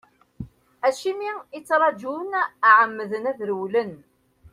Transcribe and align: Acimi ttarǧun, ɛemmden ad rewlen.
Acimi 0.87 1.31
ttarǧun, 1.61 2.31
ɛemmden 2.79 3.23
ad 3.31 3.39
rewlen. 3.49 3.93